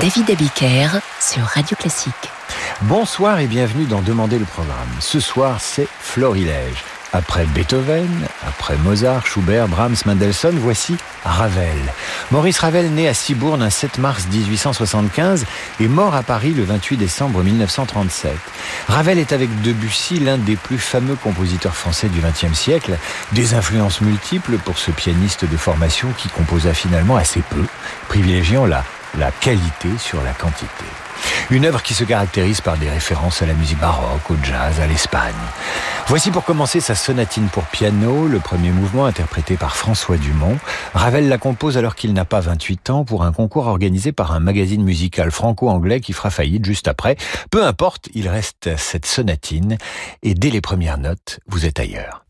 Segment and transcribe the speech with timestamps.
[0.00, 0.88] David Abiker
[1.20, 2.30] sur Radio Classique.
[2.82, 4.88] Bonsoir et bienvenue dans Demander le programme.
[4.98, 6.84] Ce soir, c'est Florilège.
[7.12, 8.08] Après Beethoven,
[8.46, 11.76] après Mozart, Schubert, Brahms, Mendelssohn, voici Ravel.
[12.30, 15.44] Maurice Ravel, né à Cibourne un 7 mars 1875
[15.80, 18.32] et mort à Paris le 28 décembre 1937.
[18.88, 22.96] Ravel est avec Debussy l'un des plus fameux compositeurs français du XXe siècle,
[23.32, 27.64] des influences multiples pour ce pianiste de formation qui composa finalement assez peu,
[28.08, 28.82] privilégiant la,
[29.18, 30.84] la qualité sur la quantité.
[31.50, 34.86] Une œuvre qui se caractérise par des références à la musique baroque, au jazz, à
[34.86, 35.34] l'Espagne.
[36.06, 40.58] Voici pour commencer sa sonatine pour piano, le premier mouvement interprété par François Dumont.
[40.94, 44.40] Ravel la compose alors qu'il n'a pas 28 ans pour un concours organisé par un
[44.40, 47.16] magazine musical franco-anglais qui fera faillite juste après.
[47.50, 49.76] Peu importe, il reste cette sonatine
[50.22, 52.24] et dès les premières notes, vous êtes ailleurs.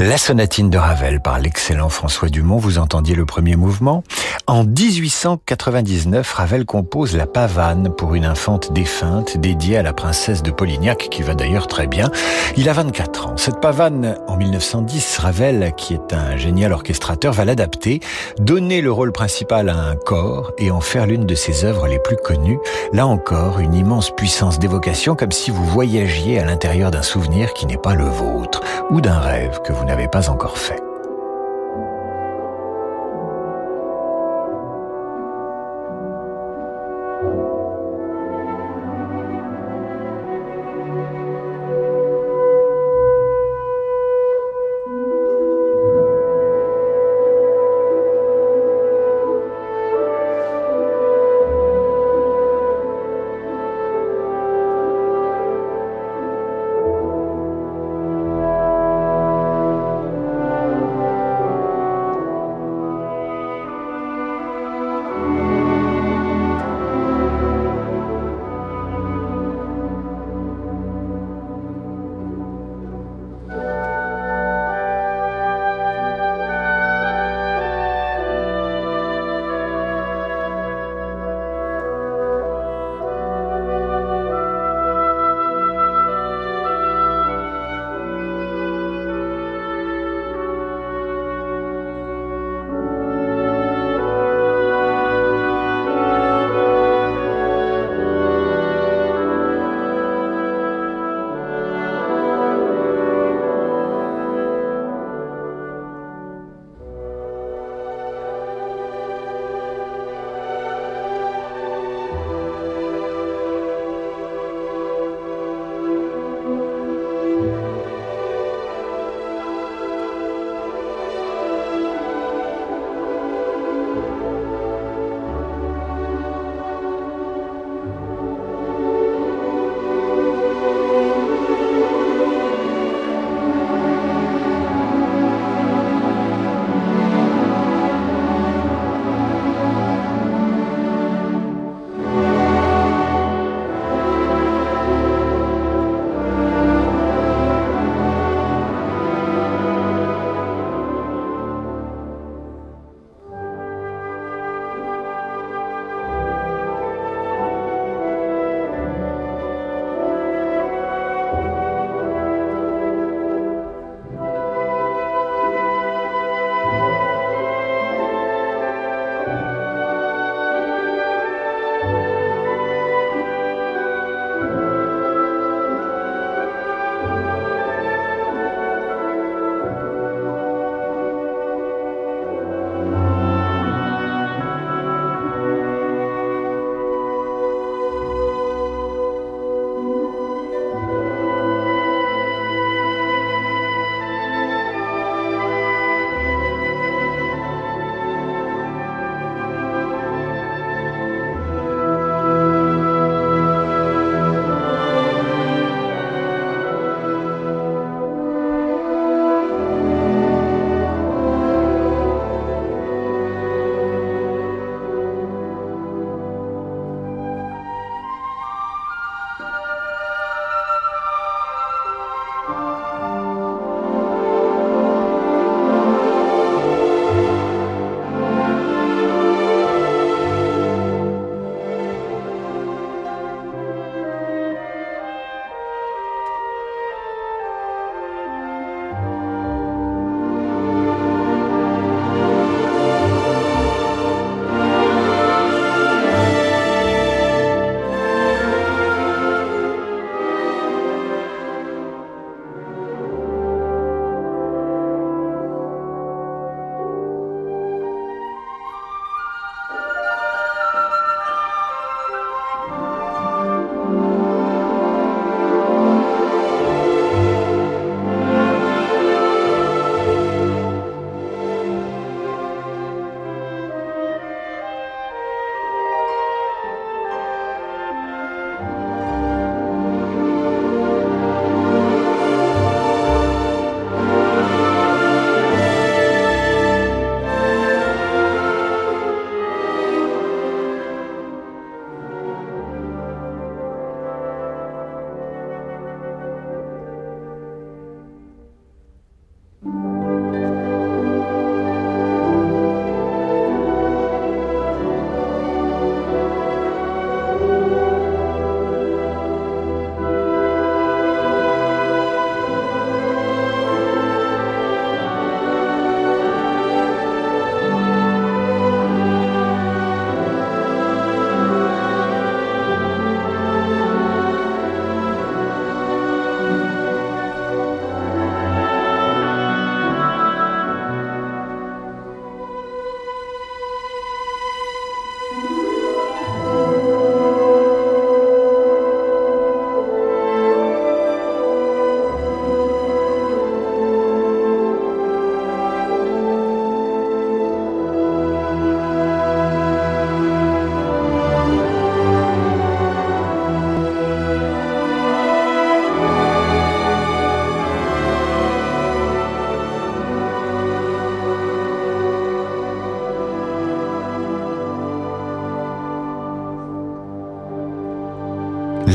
[0.00, 4.04] La sonatine de Ravel par l'excellent François Dumont, vous entendiez le premier mouvement.
[4.46, 10.52] En 1899, Ravel compose la pavane pour une infante défunte dédiée à la princesse de
[10.52, 12.12] Polignac, qui va d'ailleurs très bien.
[12.56, 13.36] Il a 24 ans.
[13.36, 17.98] Cette pavane, en 1910, Ravel, qui est un génial orchestrateur, va l'adapter,
[18.38, 21.98] donner le rôle principal à un corps et en faire l'une de ses œuvres les
[21.98, 22.60] plus connues.
[22.92, 27.66] Là encore, une immense puissance d'évocation, comme si vous voyagiez à l'intérieur d'un souvenir qui
[27.66, 30.87] n'est pas le vôtre, ou d'un rêve que vous n'avez pas encore fait.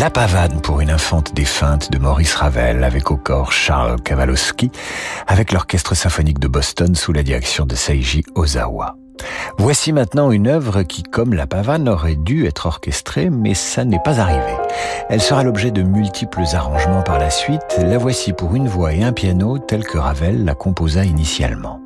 [0.04, 4.70] La pavane pour une infante défunte de Maurice Ravel avec au corps Charles Kawalowski
[5.28, 8.98] avec l'orchestre symphonique de Boston sous la direction de Seiji Ozawa.
[9.58, 14.04] Voici maintenant une œuvre qui, comme la pavane, aurait dû être orchestrée, mais ça n'est
[14.04, 14.58] pas arrivé.
[15.08, 17.80] Elle sera l'objet de multiples arrangements par la suite.
[17.82, 21.83] La voici pour une voix et un piano telle que Ravel la composa initialement.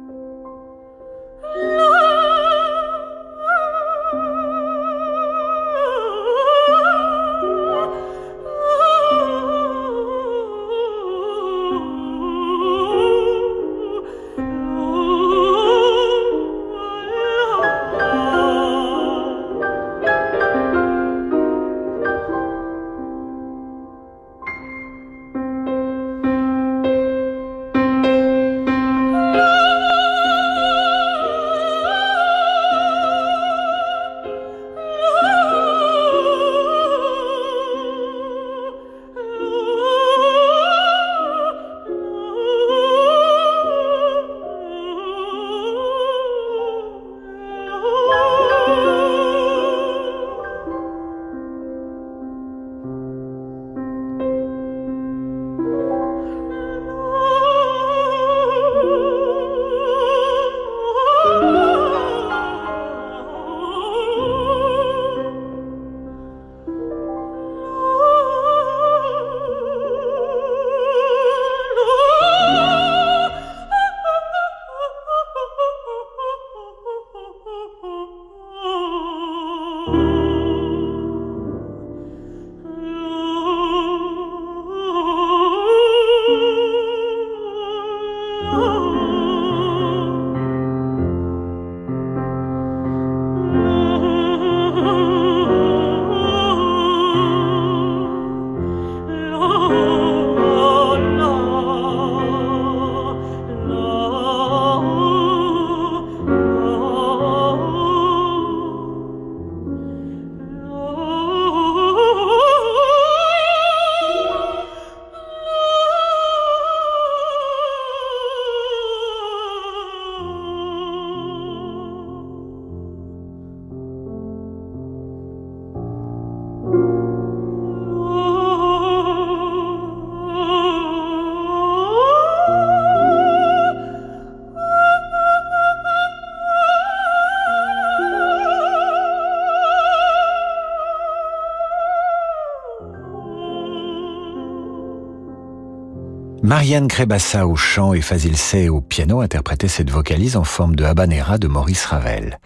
[146.58, 150.86] Marianne Crébassa au chant et Fazil Sey au piano interprétaient cette vocalise en forme de
[150.86, 152.40] habanera de Maurice Ravel.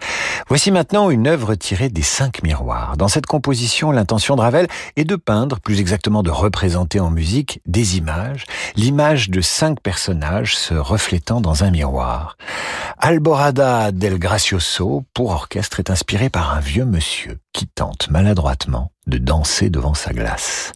[0.48, 2.98] Voici maintenant une œuvre tirée des cinq miroirs.
[2.98, 4.66] Dans cette composition, l'intention de Ravel
[4.96, 8.44] est de peindre, plus exactement de représenter en musique, des images,
[8.76, 12.36] l'image de cinq personnages se reflétant dans un miroir.
[12.98, 19.16] Alborada del Gracioso pour orchestre est inspiré par un vieux monsieur qui tente maladroitement de
[19.16, 20.74] danser devant sa glace.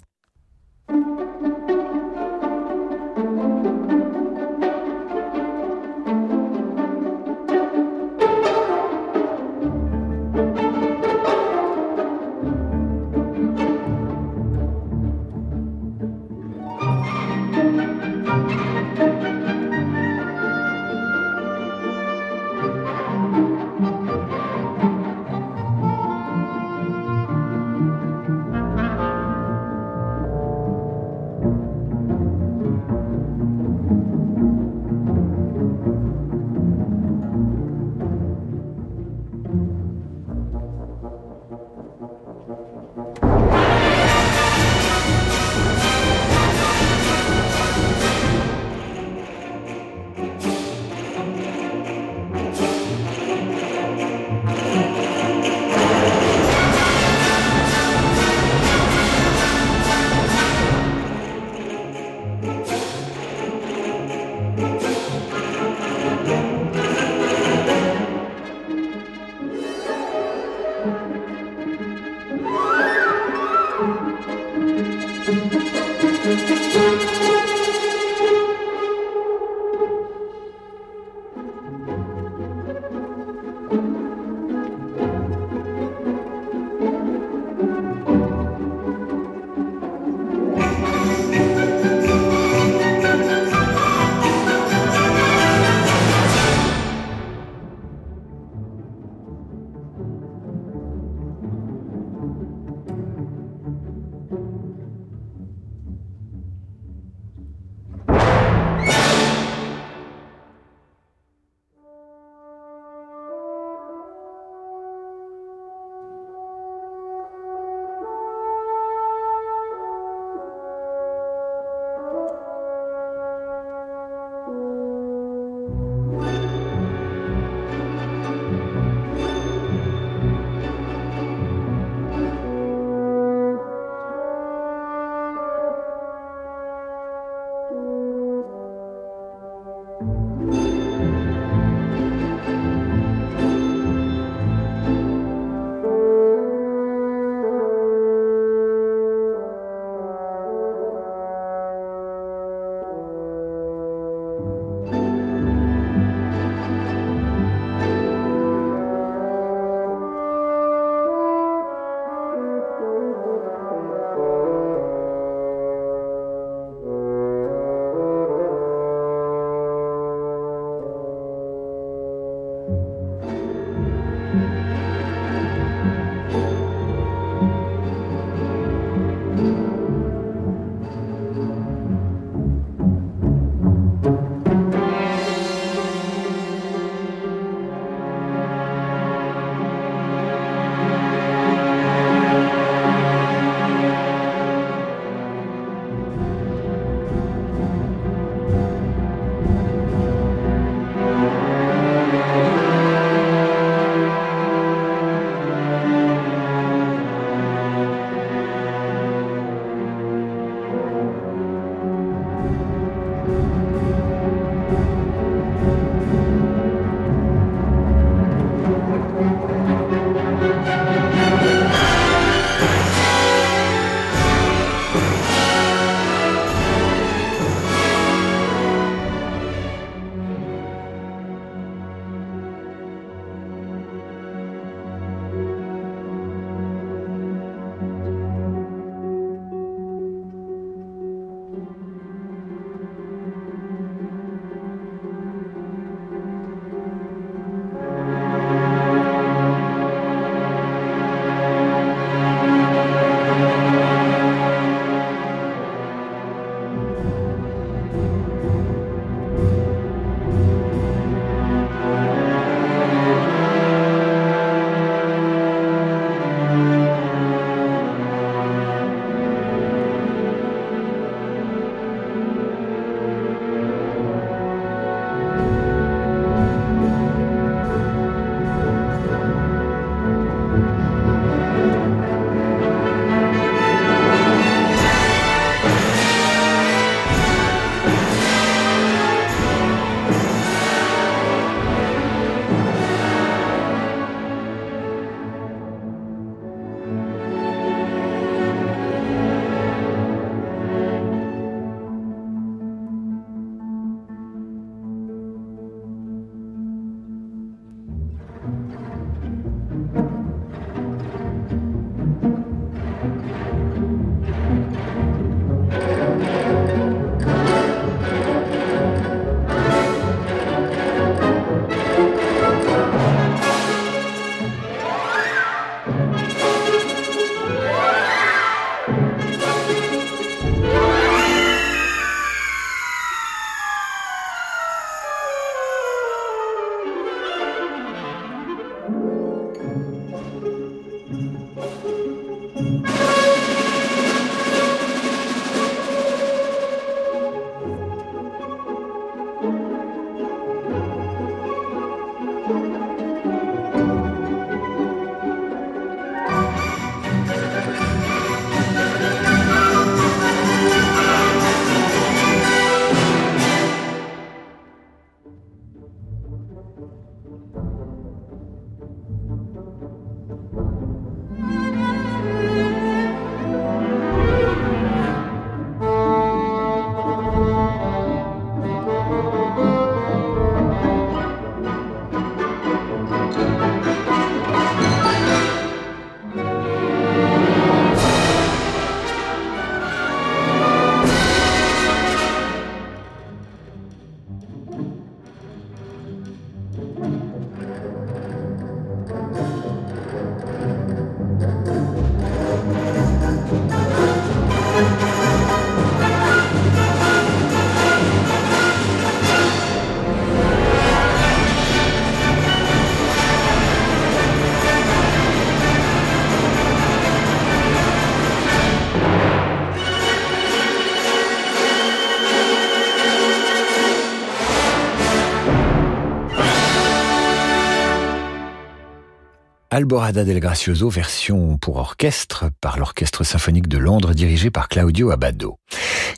[429.76, 435.58] Alborada del Gracioso, version pour orchestre par l'Orchestre symphonique de Londres dirigé par Claudio Abbado.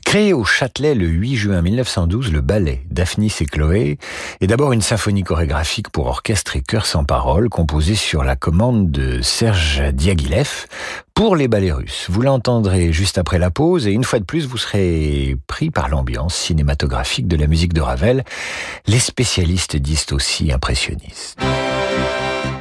[0.05, 3.97] Créé au Châtelet le 8 juin 1912, le ballet Daphnis et Chloé
[4.39, 8.91] est d'abord une symphonie chorégraphique pour orchestre et chœur sans parole composée sur la commande
[8.91, 10.67] de Serge Diaghilev
[11.13, 12.05] pour les ballets russes.
[12.07, 15.89] Vous l'entendrez juste après la pause et une fois de plus vous serez pris par
[15.89, 18.23] l'ambiance cinématographique de la musique de Ravel.
[18.87, 21.37] Les spécialistes disent aussi impressionniste.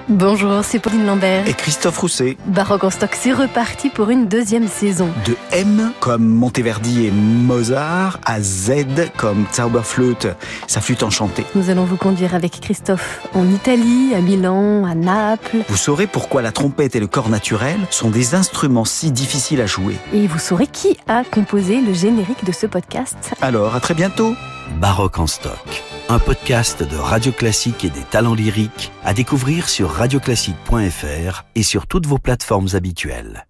[0.09, 1.47] Bonjour, c'est Pauline Lambert.
[1.47, 2.39] Et Christophe Rousset.
[2.47, 5.11] Baroque en stock, c'est reparti pour une deuxième saison.
[5.27, 8.73] De M comme Monteverdi et Mozart à Z
[9.19, 10.29] comme Zauberflöte,
[10.67, 11.45] sa flûte enchantée.
[11.55, 15.59] Nous allons vous conduire avec Christophe en Italie, à Milan, à Naples.
[15.69, 19.67] Vous saurez pourquoi la trompette et le corps naturel sont des instruments si difficiles à
[19.67, 19.97] jouer.
[20.15, 23.35] Et vous saurez qui a composé le générique de ce podcast.
[23.43, 24.35] Alors, à très bientôt.
[24.81, 29.91] Baroque en stock un podcast de Radio Classique et des talents lyriques à découvrir sur
[29.91, 33.47] radioclassique.fr et sur toutes vos plateformes habituelles.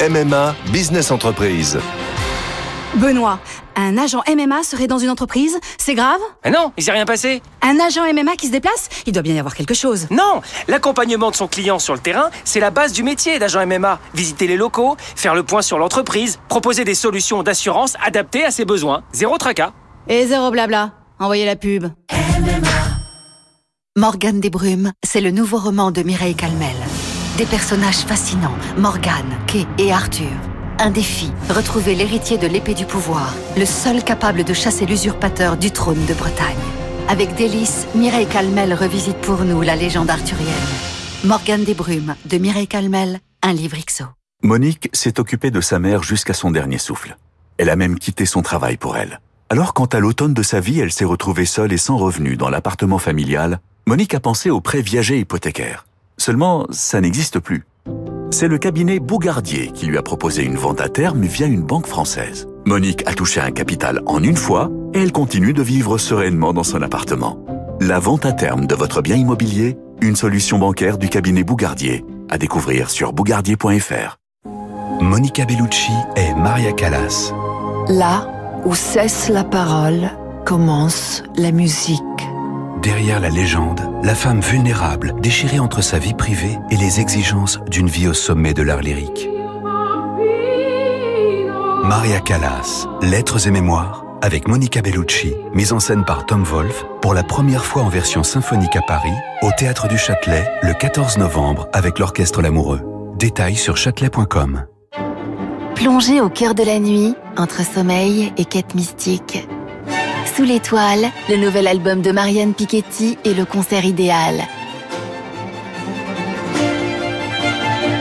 [0.00, 1.78] MMA Business Entreprise.
[2.94, 3.38] Benoît,
[3.74, 6.20] un agent MMA serait dans une entreprise C'est grave?
[6.44, 7.42] Mais non, il s'est rien passé.
[7.60, 8.88] Un agent MMA qui se déplace?
[9.06, 10.06] Il doit bien y avoir quelque chose.
[10.10, 13.98] Non, l'accompagnement de son client sur le terrain, c'est la base du métier d'agent MMA.
[14.14, 18.64] Visiter les locaux, faire le point sur l'entreprise, proposer des solutions d'assurance adaptées à ses
[18.64, 19.02] besoins.
[19.12, 19.72] Zéro tracas.
[20.08, 20.92] Et zéro blabla.
[21.18, 21.86] Envoyez la pub.
[22.12, 22.68] MMA.
[23.98, 26.76] Morgane des Brumes, c'est le nouveau roman de Mireille Calmel.
[27.36, 30.30] Des personnages fascinants, Morgane, Kay et Arthur.
[30.78, 35.70] Un défi, retrouver l'héritier de l'épée du pouvoir, le seul capable de chasser l'usurpateur du
[35.70, 36.54] trône de Bretagne.
[37.08, 40.52] Avec délice, Mireille Calmel revisite pour nous la légende arthurienne.
[41.24, 44.04] Morgane des Brumes, de Mireille Calmel, un livre XO.
[44.42, 47.16] Monique s'est occupée de sa mère jusqu'à son dernier souffle.
[47.56, 49.20] Elle a même quitté son travail pour elle.
[49.48, 52.50] Alors quand à l'automne de sa vie, elle s'est retrouvée seule et sans revenu dans
[52.50, 55.86] l'appartement familial, Monique a pensé au prêt viager hypothécaire.
[56.18, 57.64] Seulement, ça n'existe plus.
[58.30, 61.86] C'est le cabinet Bougardier qui lui a proposé une vente à terme via une banque
[61.86, 62.48] française.
[62.64, 66.64] Monique a touché un capital en une fois et elle continue de vivre sereinement dans
[66.64, 67.38] son appartement.
[67.80, 72.04] La vente à terme de votre bien immobilier, une solution bancaire du cabinet Bougardier.
[72.28, 74.16] À découvrir sur bougardier.fr.
[75.00, 77.32] Monica Bellucci et Maria Callas.
[77.88, 78.28] Là
[78.64, 80.10] où cesse la parole,
[80.44, 82.02] commence la musique.
[82.82, 87.88] Derrière la légende, la femme vulnérable, déchirée entre sa vie privée et les exigences d'une
[87.88, 89.28] vie au sommet de l'art lyrique.
[91.84, 97.14] Maria Callas, Lettres et Mémoires, avec Monica Bellucci, mise en scène par Tom Wolfe, pour
[97.14, 101.68] la première fois en version symphonique à Paris, au Théâtre du Châtelet, le 14 novembre,
[101.72, 102.80] avec l'Orchestre L'Amoureux.
[103.16, 104.64] Détails sur châtelet.com.
[105.74, 109.46] Plongée au cœur de la nuit, entre sommeil et quête mystique.
[110.36, 114.42] Sous l'étoile, le nouvel album de Marianne Piketty et le concert idéal.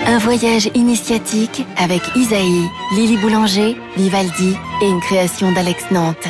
[0.06, 6.28] Un voyage initiatique avec Isaïe, Lily Boulanger, Vivaldi et une création d'Alex Nantes.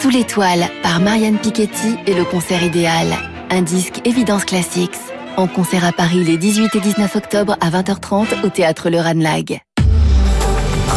[0.00, 3.08] Sous l'étoile par Marianne Piketty et le concert idéal.
[3.50, 4.94] Un disque Évidence Classics.
[5.36, 9.62] En concert à Paris les 18 et 19 octobre à 20h30 au théâtre Le Ranlag.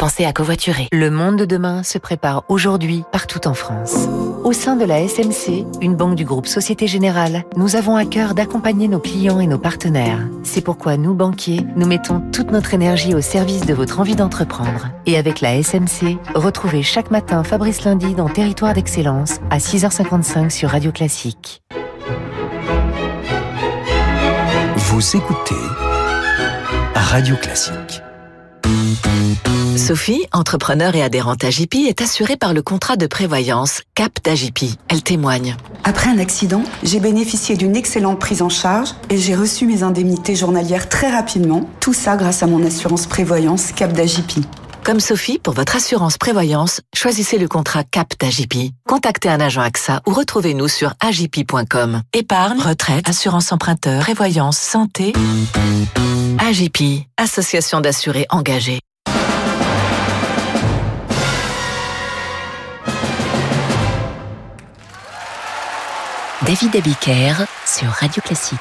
[0.00, 0.88] Pensez à covoiturer.
[0.92, 4.08] Le monde de demain se prépare aujourd'hui partout en France.
[4.44, 8.34] Au sein de la SMC, une banque du groupe Société Générale, nous avons à cœur
[8.34, 10.26] d'accompagner nos clients et nos partenaires.
[10.42, 14.88] C'est pourquoi nous, banquiers, nous mettons toute notre énergie au service de votre envie d'entreprendre.
[15.04, 20.70] Et avec la SMC, retrouvez chaque matin Fabrice Lundi dans Territoire d'Excellence à 6h55 sur
[20.70, 21.60] Radio Classique.
[24.76, 25.60] Vous écoutez
[26.94, 28.00] Radio Classique.
[29.76, 34.76] Sophie, entrepreneur et adhérente à JP, est assurée par le contrat de prévoyance CAP d'AJP.
[34.88, 35.56] Elle témoigne.
[35.84, 40.36] Après un accident, j'ai bénéficié d'une excellente prise en charge et j'ai reçu mes indemnités
[40.36, 41.68] journalières très rapidement.
[41.80, 44.44] Tout ça grâce à mon assurance prévoyance CAP d'AJP.
[44.84, 48.72] Comme Sophie, pour votre assurance prévoyance, choisissez le contrat CAP d'AJP.
[48.88, 52.02] Contactez un agent AXA ou retrouvez-nous sur agip.com.
[52.14, 55.12] Épargne, retraite, assurance emprunteur, prévoyance, santé.
[56.38, 58.80] AJP, association d'assurés engagés.
[66.42, 67.34] David Abiker
[67.66, 68.58] sur Radio Classique.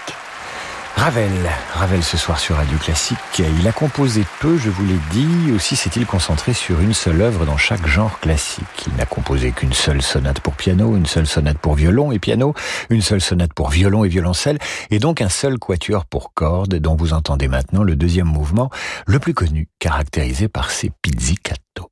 [0.99, 1.31] Ravel,
[1.75, 3.17] Ravel ce soir sur Radio Classique.
[3.39, 7.45] Il a composé peu, je vous l'ai dit, aussi s'est-il concentré sur une seule œuvre
[7.45, 8.85] dans chaque genre classique.
[8.85, 12.53] Il n'a composé qu'une seule sonate pour piano, une seule sonate pour violon et piano,
[12.89, 14.59] une seule sonate pour violon et violoncelle,
[14.91, 18.69] et donc un seul quatuor pour cordes, dont vous entendez maintenant le deuxième mouvement,
[19.07, 21.89] le plus connu, caractérisé par ses pizzicato.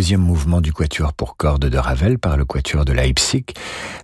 [0.00, 3.44] Deuxième mouvement du quatuor pour cordes de Ravel par le quatuor de Leipzig.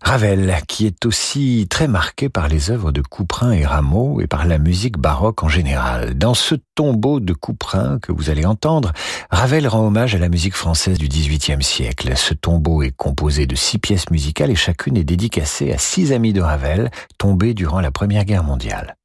[0.03, 4.45] Ravel, qui est aussi très marqué par les œuvres de Couperin et Rameau et par
[4.45, 6.13] la musique baroque en général.
[6.13, 8.93] Dans ce tombeau de Couperin que vous allez entendre,
[9.31, 12.13] Ravel rend hommage à la musique française du XVIIIe siècle.
[12.15, 16.35] Ce tombeau est composé de six pièces musicales et chacune est dédicacée à six amis
[16.35, 18.97] de Ravel tombés durant la Première Guerre mondiale.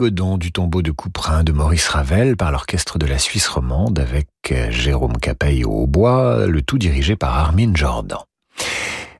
[0.00, 4.70] Du tombeau de Couperin de Maurice Ravel par l'orchestre de la Suisse romande avec euh,
[4.70, 8.20] Jérôme Capeille au hautbois, le tout dirigé par Armin Jordan.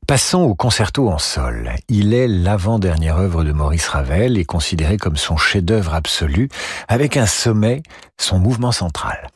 [0.06, 1.72] Passons au concerto en sol.
[1.90, 6.48] Il est l'avant-dernière œuvre de Maurice Ravel et considéré comme son chef-d'œuvre absolu,
[6.88, 7.82] avec un sommet,
[8.18, 9.28] son mouvement central.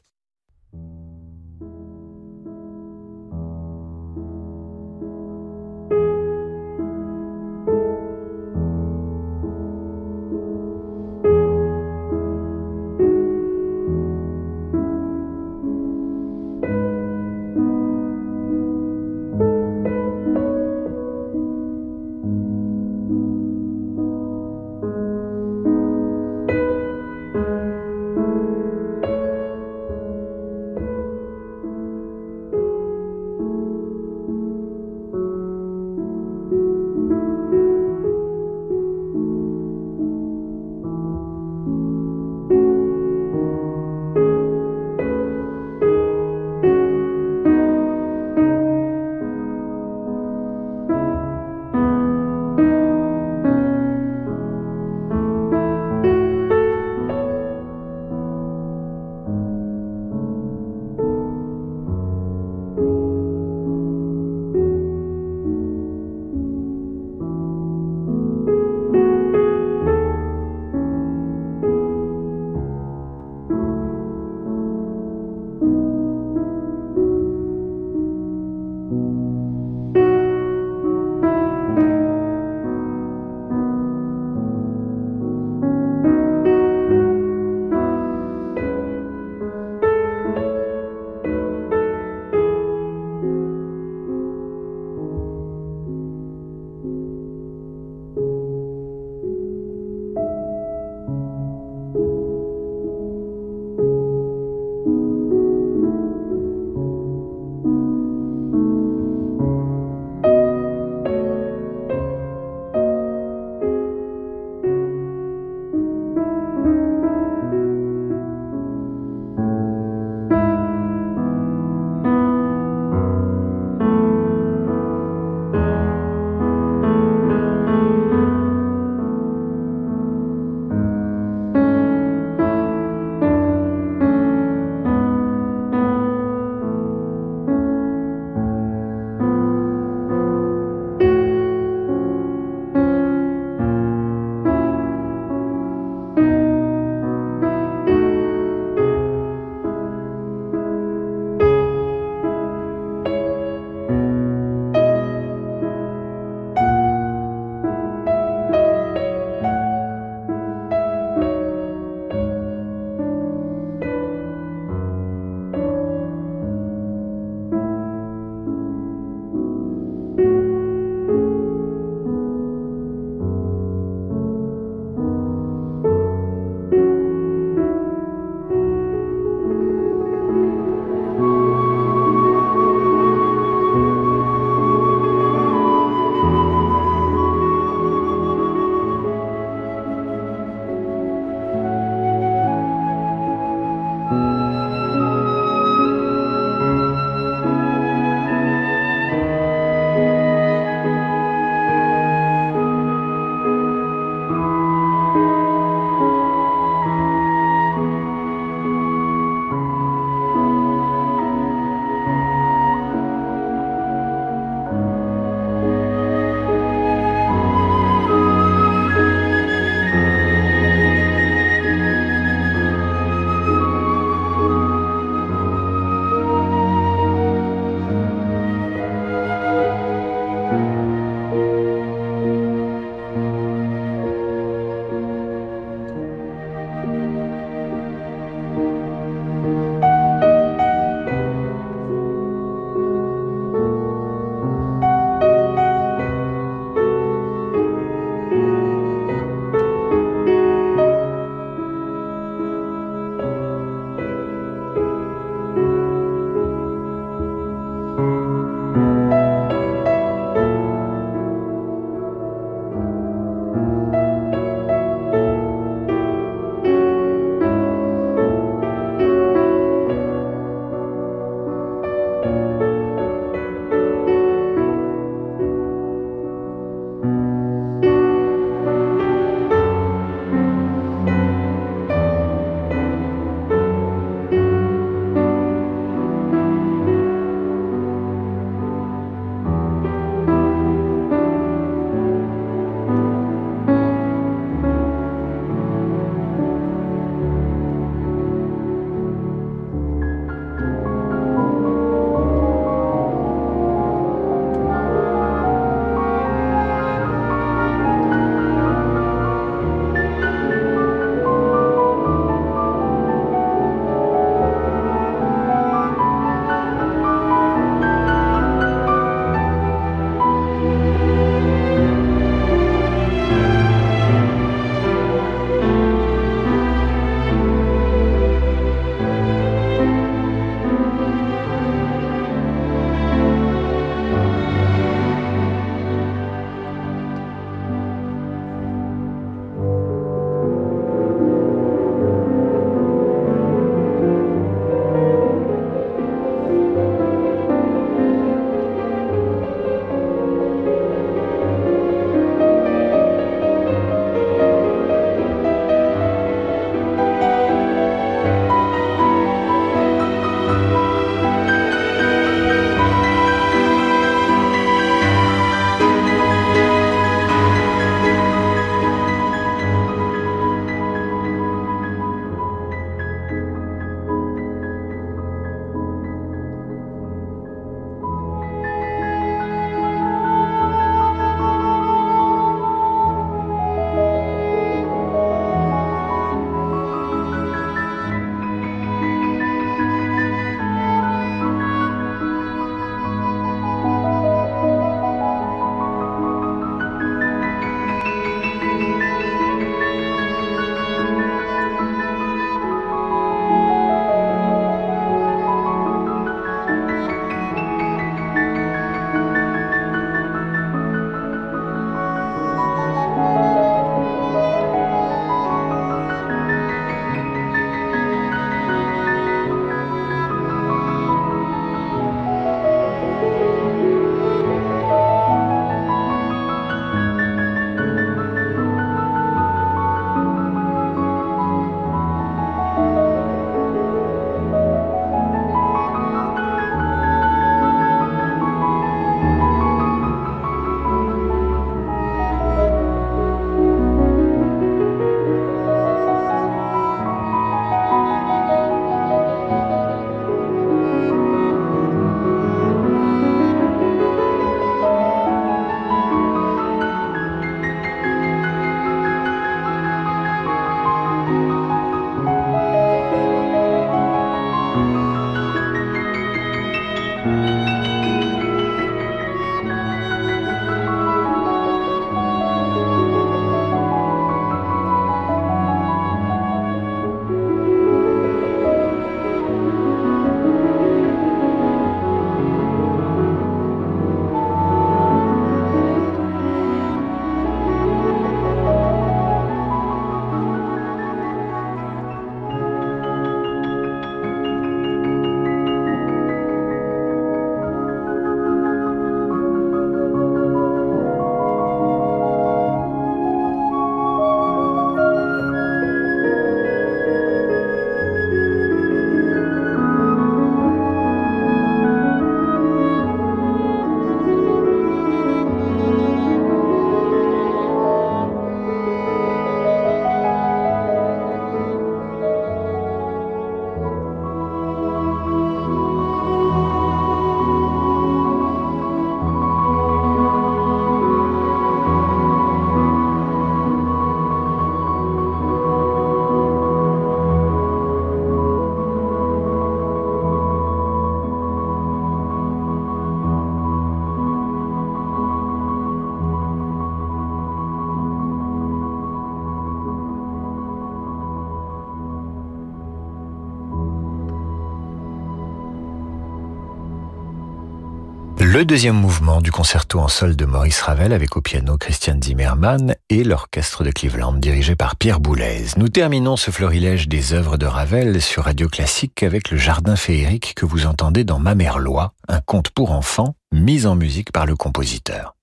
[558.64, 562.94] Le deuxième mouvement du concerto en sol de Maurice Ravel avec au piano Christian Zimmermann
[563.10, 565.66] et l'orchestre de Cleveland dirigé par Pierre Boulez.
[565.76, 570.54] Nous terminons ce florilège des œuvres de Ravel sur Radio Classique avec le jardin féerique
[570.56, 574.46] que vous entendez dans Ma mère loi, un conte pour enfants mis en musique par
[574.46, 575.34] le compositeur.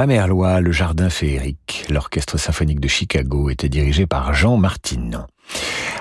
[0.00, 1.84] Ma mère loi, le jardin féerique.
[1.90, 5.26] L'orchestre symphonique de Chicago était dirigé par Jean Martinon.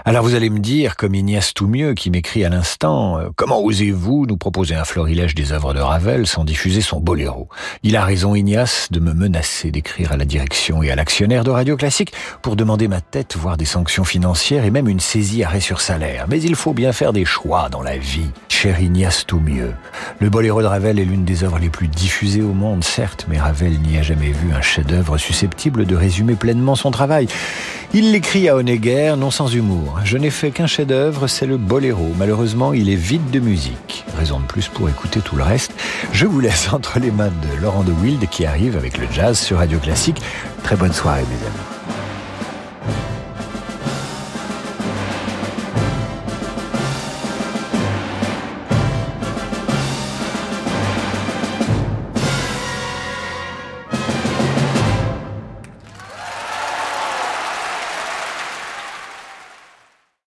[0.05, 4.25] Alors vous allez me dire, comme Ignace Toumieux qui m'écrit à l'instant, euh, comment osez-vous
[4.25, 7.49] nous proposer un florilège des œuvres de Ravel sans diffuser son boléro?
[7.83, 11.51] Il a raison Ignace de me menacer d'écrire à la direction et à l'actionnaire de
[11.51, 15.59] Radio Classique pour demander ma tête, voire des sanctions financières et même une saisie arrêt
[15.59, 16.27] sur salaire.
[16.29, 19.73] Mais il faut bien faire des choix dans la vie, cher Ignace Toumieux.
[20.19, 23.37] Le boléro de Ravel est l'une des œuvres les plus diffusées au monde, certes, mais
[23.37, 27.27] Ravel n'y a jamais vu un chef-d'œuvre susceptible de résumer pleinement son travail.
[27.93, 29.98] Il l'écrit à Honegger, non sans humour.
[30.03, 32.13] Je n'ai fait qu'un chef-d'œuvre, c'est le boléro.
[32.17, 34.05] Malheureusement, il est vide de musique.
[34.17, 35.73] Raison de plus pour écouter tout le reste.
[36.11, 39.37] Je vous laisse entre les mains de Laurent de Wild qui arrive avec le jazz
[39.37, 40.21] sur Radio Classique.
[40.63, 41.68] Très bonne soirée, mes amis.